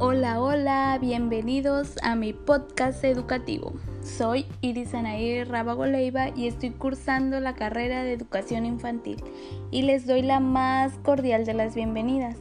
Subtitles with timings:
[0.00, 3.72] Hola, hola, bienvenidos a mi podcast educativo.
[4.04, 9.20] Soy Iris Anaí Rábago Leiva y estoy cursando la carrera de educación infantil
[9.72, 12.36] y les doy la más cordial de las bienvenidas.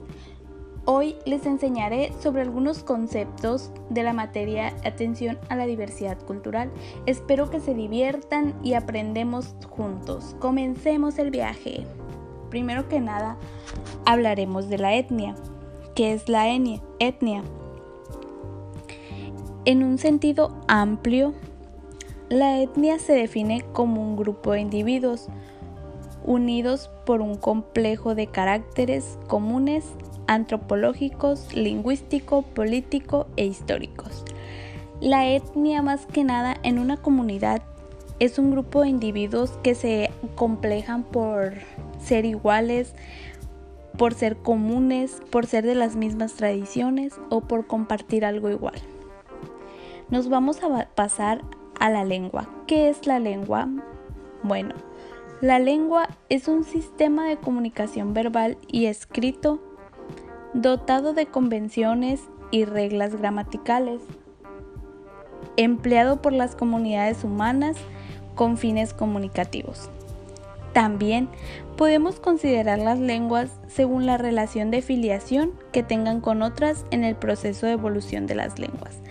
[0.85, 6.69] Hoy les enseñaré sobre algunos conceptos de la materia Atención a la diversidad cultural.
[7.07, 10.35] Espero que se diviertan y aprendemos juntos.
[10.37, 11.87] Comencemos el viaje.
[12.51, 13.35] Primero que nada,
[14.05, 15.33] hablaremos de la etnia.
[15.97, 17.43] ¿Qué es la etnia?
[19.65, 21.33] En un sentido amplio,
[22.29, 25.25] la etnia se define como un grupo de individuos
[26.23, 29.85] unidos por un complejo de caracteres comunes
[30.27, 34.23] antropológicos, lingüístico, político e históricos.
[35.01, 37.63] La etnia más que nada en una comunidad
[38.19, 41.53] es un grupo de individuos que se complejan por
[41.99, 42.93] ser iguales,
[43.97, 48.75] por ser comunes, por ser de las mismas tradiciones o por compartir algo igual.
[50.09, 51.41] Nos vamos a pasar
[51.79, 52.47] a la lengua.
[52.67, 53.67] ¿Qué es la lengua?
[54.43, 54.73] Bueno,
[55.41, 59.59] la lengua es un sistema de comunicación verbal y escrito
[60.53, 64.01] dotado de convenciones y reglas gramaticales,
[65.57, 67.77] empleado por las comunidades humanas
[68.35, 69.89] con fines comunicativos.
[70.77, 71.27] También
[71.75, 77.15] podemos considerar las lenguas según la relación de filiación que tengan con otras en el
[77.15, 79.01] proceso de evolución de las lenguas.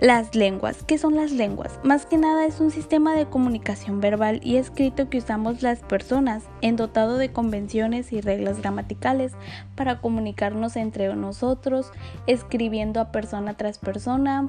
[0.00, 0.82] Las lenguas.
[0.82, 1.78] ¿Qué son las lenguas?
[1.84, 6.42] Más que nada es un sistema de comunicación verbal y escrito que usamos las personas
[6.62, 9.34] en dotado de convenciones y reglas gramaticales
[9.76, 11.92] para comunicarnos entre nosotros,
[12.26, 14.48] escribiendo a persona tras persona,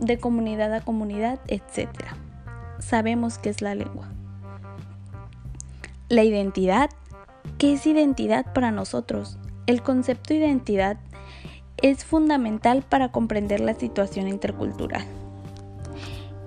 [0.00, 1.88] de comunidad a comunidad, etc.
[2.80, 4.15] Sabemos qué es la lengua.
[6.08, 6.90] La identidad.
[7.58, 9.38] ¿Qué es identidad para nosotros?
[9.66, 10.98] El concepto de identidad
[11.82, 15.04] es fundamental para comprender la situación intercultural.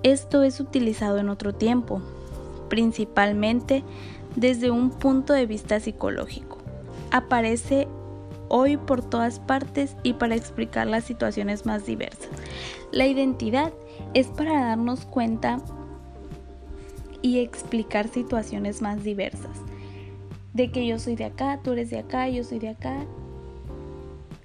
[0.02, 2.02] Esto es utilizado en otro tiempo,
[2.70, 3.84] principalmente
[4.38, 6.58] desde un punto de vista psicológico.
[7.12, 7.90] Aparece
[8.48, 12.30] hoy por todas partes y para explicar las situaciones más diversas.
[12.94, 13.74] La identidad
[14.14, 15.60] es para darnos cuenta
[17.22, 19.58] y explicar situaciones más diversas.
[20.54, 23.06] De que yo soy de acá, tú eres de acá, yo soy de acá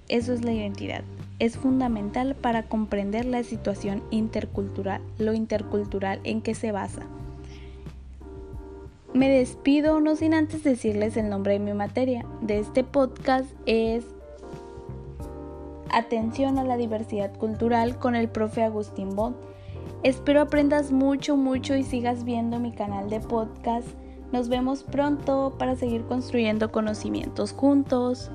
[0.08, 1.02] eso es la identidad.
[1.38, 7.02] Es fundamental para comprender la situación intercultural, lo intercultural en que se basa.
[9.14, 12.26] Me despido no sin antes decirles el nombre de mi materia.
[12.42, 14.04] De este podcast es
[15.90, 19.36] Atención a la diversidad cultural con el profe Agustín Bond.
[20.04, 23.88] Espero aprendas mucho, mucho y sigas viendo mi canal de podcast.
[24.32, 28.30] Nos vemos pronto para seguir construyendo conocimientos juntos.